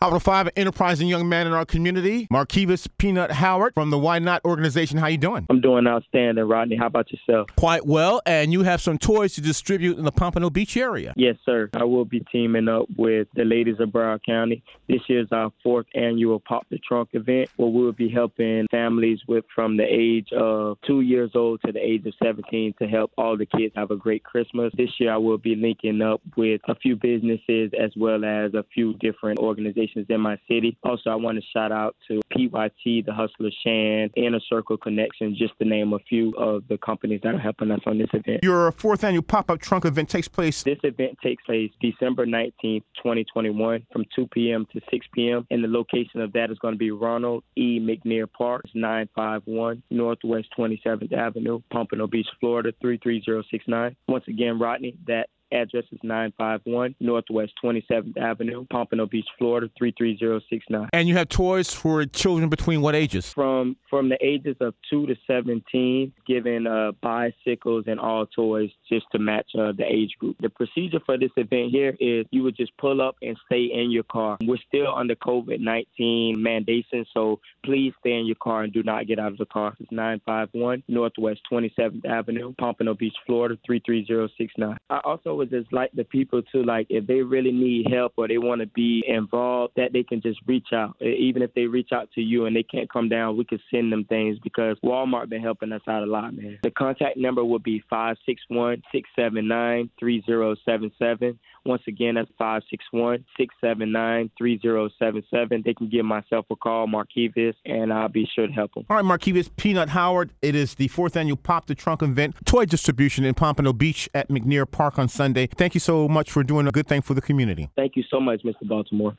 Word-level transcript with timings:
Out 0.00 0.12
of 0.12 0.22
five, 0.22 0.46
an 0.46 0.52
enterprising 0.54 1.08
young 1.08 1.28
man 1.28 1.48
in 1.48 1.52
our 1.52 1.64
community, 1.64 2.28
Markevis 2.30 2.86
Peanut 2.98 3.32
Howard 3.32 3.74
from 3.74 3.90
the 3.90 3.98
Why 3.98 4.20
Not 4.20 4.44
organization. 4.44 4.96
How 4.96 5.08
you 5.08 5.18
doing? 5.18 5.44
I'm 5.50 5.60
doing 5.60 5.88
outstanding, 5.88 6.44
Rodney. 6.44 6.76
How 6.76 6.86
about 6.86 7.10
yourself? 7.10 7.48
Quite 7.56 7.84
well, 7.84 8.22
and 8.24 8.52
you 8.52 8.62
have 8.62 8.80
some 8.80 8.96
toys 8.98 9.34
to 9.34 9.40
distribute 9.40 9.98
in 9.98 10.04
the 10.04 10.12
Pompano 10.12 10.50
Beach 10.50 10.76
area. 10.76 11.14
Yes, 11.16 11.34
sir. 11.44 11.68
I 11.74 11.82
will 11.82 12.04
be 12.04 12.20
teaming 12.30 12.68
up 12.68 12.86
with 12.96 13.26
the 13.34 13.44
ladies 13.44 13.80
of 13.80 13.88
Broward 13.88 14.20
County. 14.24 14.62
This 14.88 15.00
year's 15.08 15.26
our 15.32 15.50
fourth 15.64 15.86
annual 15.96 16.38
Pop 16.38 16.64
the 16.70 16.78
Trunk 16.78 17.08
event, 17.14 17.50
where 17.56 17.68
we'll 17.68 17.90
be 17.90 18.08
helping 18.08 18.68
families 18.70 19.18
with 19.26 19.46
from 19.52 19.76
the 19.76 19.82
age 19.84 20.28
of 20.32 20.78
two 20.86 21.00
years 21.00 21.32
old 21.34 21.60
to 21.66 21.72
the 21.72 21.80
age 21.80 22.06
of 22.06 22.14
17 22.22 22.74
to 22.78 22.86
help 22.86 23.10
all 23.18 23.36
the 23.36 23.46
kids 23.46 23.74
have 23.74 23.90
a 23.90 23.96
great 23.96 24.22
Christmas. 24.22 24.72
This 24.76 24.90
year, 25.00 25.12
I 25.12 25.16
will 25.16 25.38
be 25.38 25.56
linking 25.56 26.02
up 26.02 26.20
with 26.36 26.60
a 26.68 26.76
few 26.76 26.94
businesses 26.94 27.72
as 27.76 27.90
well 27.96 28.24
as 28.24 28.54
a 28.54 28.64
few 28.72 28.94
different 28.94 29.40
organizations 29.40 29.87
in 29.94 30.20
my 30.20 30.38
city. 30.48 30.76
Also, 30.82 31.10
I 31.10 31.14
want 31.14 31.38
to 31.38 31.44
shout 31.52 31.72
out 31.72 31.96
to 32.08 32.20
PYT, 32.30 33.06
the 33.06 33.12
Hustler 33.12 33.50
Shan, 33.64 34.10
Inner 34.16 34.40
Circle 34.48 34.78
Connection, 34.78 35.34
just 35.36 35.58
to 35.58 35.64
name 35.64 35.92
a 35.92 35.98
few 36.00 36.32
of 36.38 36.66
the 36.68 36.78
companies 36.78 37.20
that 37.22 37.34
are 37.34 37.38
helping 37.38 37.70
us 37.70 37.80
on 37.86 37.98
this 37.98 38.08
event. 38.12 38.42
Your 38.42 38.72
fourth 38.72 39.04
annual 39.04 39.22
pop 39.22 39.50
up 39.50 39.60
trunk 39.60 39.84
event 39.84 40.08
takes 40.08 40.28
place. 40.28 40.62
This 40.62 40.78
event 40.82 41.18
takes 41.22 41.42
place 41.44 41.70
December 41.80 42.26
19th, 42.26 42.82
2021, 42.96 43.86
from 43.92 44.04
2 44.14 44.26
p.m. 44.28 44.66
to 44.72 44.80
6 44.90 45.06
p.m. 45.12 45.46
And 45.50 45.62
the 45.62 45.68
location 45.68 46.20
of 46.20 46.32
that 46.32 46.50
is 46.50 46.58
going 46.58 46.74
to 46.74 46.78
be 46.78 46.90
Ronald 46.90 47.44
E. 47.56 47.80
McNair 47.80 48.30
Park, 48.30 48.64
951 48.74 49.82
Northwest 49.90 50.48
27th 50.58 51.12
Avenue, 51.12 51.60
Pompano 51.70 52.06
Beach, 52.06 52.26
Florida, 52.40 52.72
33069. 52.80 53.96
Once 54.06 54.24
again, 54.28 54.58
Rodney, 54.58 54.96
that 55.06 55.28
Address 55.52 55.84
is 55.92 55.98
951 56.02 56.94
Northwest 57.00 57.52
27th 57.62 58.16
Avenue, 58.18 58.66
Pompano 58.70 59.06
Beach, 59.06 59.26
Florida 59.38 59.68
33069. 59.78 60.88
And 60.92 61.08
you 61.08 61.14
have 61.14 61.28
toys 61.28 61.72
for 61.72 62.04
children 62.04 62.48
between 62.48 62.80
what 62.80 62.94
ages? 62.94 63.32
From 63.32 63.76
from 63.88 64.08
the 64.08 64.18
ages 64.24 64.56
of 64.60 64.74
2 64.90 65.06
to 65.06 65.16
17, 65.26 66.12
giving 66.26 66.66
uh, 66.66 66.92
bicycles 67.00 67.84
and 67.86 67.98
all 67.98 68.26
toys 68.26 68.70
just 68.88 69.06
to 69.12 69.18
match 69.18 69.50
uh, 69.58 69.72
the 69.72 69.84
age 69.84 70.10
group. 70.18 70.36
The 70.40 70.50
procedure 70.50 71.00
for 71.04 71.16
this 71.18 71.30
event 71.36 71.70
here 71.70 71.96
is 71.98 72.26
you 72.30 72.42
would 72.42 72.56
just 72.56 72.76
pull 72.76 73.00
up 73.00 73.16
and 73.22 73.36
stay 73.46 73.70
in 73.72 73.90
your 73.90 74.02
car. 74.04 74.38
We're 74.42 74.58
still 74.66 74.94
under 74.94 75.14
COVID-19 75.16 76.36
mandation, 76.36 77.06
so 77.12 77.40
please 77.64 77.92
stay 78.00 78.12
in 78.12 78.26
your 78.26 78.36
car 78.36 78.62
and 78.62 78.72
do 78.72 78.82
not 78.82 79.06
get 79.06 79.18
out 79.18 79.32
of 79.32 79.38
the 79.38 79.46
car. 79.46 79.74
It's 79.80 79.90
951 79.90 80.84
Northwest 80.88 81.40
27th 81.50 82.04
Avenue, 82.06 82.54
Pompano 82.58 82.94
Beach, 82.94 83.14
Florida 83.26 83.56
33069. 83.66 84.76
I 84.90 85.00
also 85.04 85.37
would 85.38 85.50
just 85.50 85.72
like 85.72 85.90
the 85.92 86.04
people 86.04 86.42
to 86.52 86.62
like 86.62 86.86
if 86.90 87.06
they 87.06 87.22
really 87.22 87.52
need 87.52 87.86
help 87.90 88.12
or 88.16 88.28
they 88.28 88.38
want 88.38 88.60
to 88.60 88.66
be 88.66 89.04
involved, 89.06 89.74
that 89.76 89.92
they 89.92 90.02
can 90.02 90.20
just 90.20 90.40
reach 90.46 90.68
out. 90.72 91.00
Even 91.00 91.42
if 91.42 91.54
they 91.54 91.64
reach 91.64 91.90
out 91.92 92.10
to 92.14 92.20
you 92.20 92.46
and 92.46 92.54
they 92.54 92.62
can't 92.62 92.92
come 92.92 93.08
down, 93.08 93.36
we 93.36 93.44
can 93.44 93.60
send 93.70 93.92
them 93.92 94.04
things 94.04 94.38
because 94.42 94.76
Walmart 94.84 95.28
been 95.28 95.42
helping 95.42 95.72
us 95.72 95.82
out 95.88 96.02
a 96.02 96.06
lot, 96.06 96.34
man. 96.34 96.58
The 96.62 96.70
contact 96.70 97.16
number 97.16 97.44
would 97.44 97.62
be 97.62 97.82
five 97.88 98.16
six 98.26 98.42
one 98.48 98.82
six 98.92 99.08
seven 99.16 99.48
nine 99.48 99.90
three 99.98 100.22
zero 100.26 100.54
seven 100.66 100.90
seven. 100.98 101.38
Once 101.68 101.82
again, 101.86 102.14
that's 102.14 102.30
561 102.38 103.24
679 103.36 104.30
3077. 104.38 105.62
They 105.64 105.74
can 105.74 105.90
give 105.90 106.04
myself 106.04 106.46
a 106.50 106.56
call, 106.56 106.86
Markevis, 106.86 107.54
and 107.66 107.92
I'll 107.92 108.08
be 108.08 108.26
sure 108.34 108.46
to 108.46 108.52
help 108.52 108.72
them. 108.72 108.86
All 108.88 108.96
right, 108.96 109.04
Markevis 109.04 109.50
Peanut 109.56 109.90
Howard. 109.90 110.30
It 110.40 110.54
is 110.54 110.76
the 110.76 110.88
fourth 110.88 111.14
annual 111.14 111.36
Pop 111.36 111.66
the 111.66 111.74
Trunk 111.74 112.02
event, 112.02 112.36
toy 112.46 112.64
distribution 112.64 113.24
in 113.24 113.34
Pompano 113.34 113.74
Beach 113.74 114.08
at 114.14 114.28
McNair 114.30 114.68
Park 114.68 114.98
on 114.98 115.08
Sunday. 115.28 115.46
Thank 115.46 115.74
you 115.74 115.80
so 115.80 116.08
much 116.08 116.30
for 116.30 116.42
doing 116.42 116.66
a 116.66 116.70
good 116.70 116.86
thing 116.86 117.02
for 117.02 117.14
the 117.14 117.20
community. 117.20 117.68
Thank 117.76 117.96
you 117.96 118.04
so 118.10 118.20
much, 118.20 118.42
Mr. 118.42 118.66
Baltimore. 118.66 119.16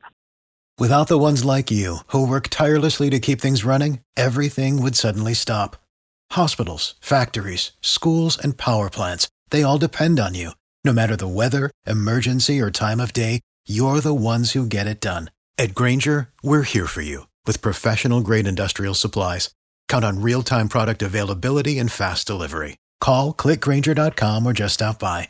Without 0.80 1.08
the 1.08 1.18
ones 1.18 1.44
like 1.44 1.70
you, 1.70 1.98
who 2.08 2.26
work 2.26 2.48
tirelessly 2.48 3.10
to 3.10 3.20
keep 3.20 3.42
things 3.42 3.66
running, 3.66 4.00
everything 4.16 4.82
would 4.82 4.96
suddenly 4.96 5.34
stop. 5.36 5.76
Hospitals, 6.32 6.96
factories, 7.02 7.74
schools, 7.82 8.38
and 8.44 8.58
power 8.58 8.90
plants, 8.90 9.28
they 9.52 9.62
all 9.62 9.78
depend 9.78 10.20
on 10.20 10.36
you. 10.36 10.52
No 10.86 10.94
matter 10.94 11.16
the 11.16 11.28
weather, 11.28 11.70
emergency, 11.86 12.62
or 12.62 12.72
time 12.72 13.00
of 13.00 13.12
day, 13.14 13.42
you're 13.68 14.00
the 14.00 14.14
ones 14.14 14.54
who 14.54 14.66
get 14.66 14.88
it 14.88 15.02
done. 15.02 15.30
At 15.58 15.76
Grainger, 15.76 16.30
we're 16.42 16.64
here 16.64 16.88
for 16.88 17.02
you 17.02 17.28
with 17.46 17.62
professional 17.62 18.22
grade 18.22 18.48
industrial 18.48 18.96
supplies. 18.96 19.50
Count 19.90 20.06
on 20.06 20.22
real 20.22 20.44
time 20.44 20.70
product 20.70 21.02
availability 21.02 21.78
and 21.78 21.92
fast 21.92 22.26
delivery. 22.26 22.78
Call 23.02 23.34
clickgrainger.com 23.34 24.48
or 24.48 24.54
just 24.54 24.76
stop 24.76 25.00
by. 25.00 25.30